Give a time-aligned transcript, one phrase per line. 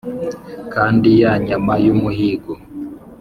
[0.73, 2.53] kandi ya nyama y' umuhigo